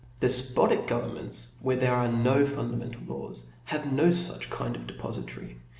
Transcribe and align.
Deipotif: 0.19 0.87
governments, 0.87 1.51
where 1.61 1.75
there 1.77 1.93
are 1.93 2.07
no 2.11 2.43
fun 2.43 2.71
flamental 2.71 3.07
laws, 3.07 3.45
have 3.65 3.93
no 3.93 4.05
fuch 4.07 4.49
kind 4.49 4.75
of 4.75 4.87
depofi 4.87 5.27
tary. 5.27 5.57